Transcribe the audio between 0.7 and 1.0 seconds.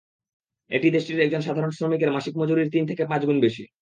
এটি